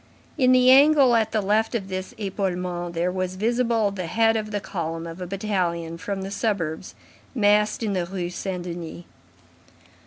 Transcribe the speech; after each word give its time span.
In 0.35 0.51
the 0.51 0.71
angle 0.71 1.13
at 1.15 1.31
the 1.31 1.41
left 1.41 1.75
of 1.75 1.87
this 1.87 2.15
epaulement, 2.17 2.93
there 2.95 3.11
was 3.11 3.35
visible 3.35 3.91
the 3.91 4.07
head 4.07 4.35
of 4.35 4.49
the 4.49 4.59
column 4.59 5.05
of 5.05 5.21
a 5.21 5.27
battalion 5.27 5.99
from 5.99 6.23
the 6.23 6.31
suburbs 6.31 6.95
massed 7.35 7.83
in 7.83 7.93
the 7.93 8.07
Rue 8.07 8.31
Saint 8.31 8.63
Denis. 8.63 9.03